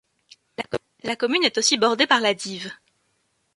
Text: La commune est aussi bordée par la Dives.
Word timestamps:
La 1.03 1.15
commune 1.15 1.43
est 1.43 1.59
aussi 1.59 1.77
bordée 1.77 2.07
par 2.07 2.21
la 2.21 2.33
Dives. 2.33 2.73